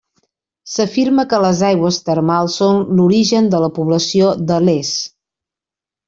[0.75, 4.95] S'afirma que les aigües termals són l'origen de la població de Les.